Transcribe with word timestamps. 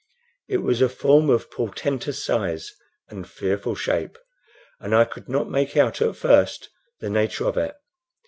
It 0.47 0.63
was 0.63 0.81
a 0.81 0.89
form 0.89 1.29
of 1.29 1.51
portentous 1.51 2.25
size 2.25 2.73
and 3.09 3.29
fearful 3.29 3.75
shape, 3.75 4.17
and 4.79 4.95
I 4.95 5.05
could 5.05 5.29
not 5.29 5.47
make 5.47 5.77
out 5.77 6.01
at 6.01 6.15
first 6.15 6.71
the 7.01 7.09
nature 7.11 7.45
of 7.45 7.55
it. 7.55 7.75